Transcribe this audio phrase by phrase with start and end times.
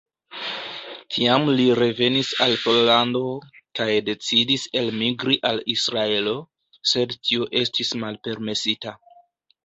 [1.15, 3.21] Tiam li revenis al Pollando
[3.79, 6.33] kaj decidis elmigri al Israelo,
[6.93, 8.95] sed tio estis malpermesita.